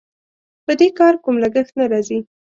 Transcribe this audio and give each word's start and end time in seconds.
په 0.65 0.71
دې 0.79 0.89
کار 0.99 1.13
کوم 1.23 1.35
لګښت 1.43 1.73
نه 1.79 1.85
راځي. 1.91 2.19